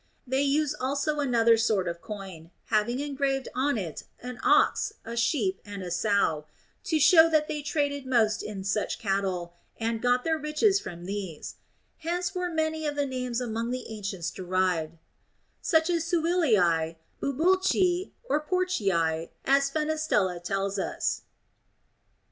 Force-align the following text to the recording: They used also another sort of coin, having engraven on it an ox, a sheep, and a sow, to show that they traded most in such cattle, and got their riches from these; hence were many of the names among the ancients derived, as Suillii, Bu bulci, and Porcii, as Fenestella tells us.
They 0.25 0.41
used 0.41 0.75
also 0.79 1.19
another 1.19 1.57
sort 1.57 1.87
of 1.87 2.01
coin, 2.01 2.49
having 2.71 2.99
engraven 2.99 3.49
on 3.53 3.77
it 3.77 4.05
an 4.19 4.39
ox, 4.43 4.93
a 5.05 5.15
sheep, 5.15 5.61
and 5.63 5.83
a 5.83 5.91
sow, 5.91 6.47
to 6.85 6.99
show 6.99 7.29
that 7.29 7.47
they 7.47 7.61
traded 7.61 8.07
most 8.07 8.41
in 8.41 8.63
such 8.63 8.97
cattle, 8.97 9.53
and 9.79 10.01
got 10.01 10.23
their 10.23 10.39
riches 10.39 10.79
from 10.79 11.05
these; 11.05 11.53
hence 11.99 12.33
were 12.33 12.49
many 12.49 12.87
of 12.87 12.95
the 12.95 13.05
names 13.05 13.39
among 13.39 13.69
the 13.69 13.87
ancients 13.89 14.31
derived, 14.31 14.97
as 15.71 15.83
Suillii, 15.83 16.95
Bu 17.19 17.31
bulci, 17.35 18.09
and 18.27 18.41
Porcii, 18.41 19.29
as 19.45 19.69
Fenestella 19.69 20.39
tells 20.43 20.79
us. 20.79 21.21